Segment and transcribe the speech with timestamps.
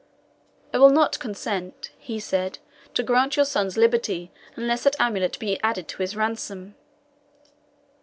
[0.73, 2.57] "I will not consent," he said,
[2.95, 6.73] "to grant your son's liberty, unless that amulet be added to his ransom."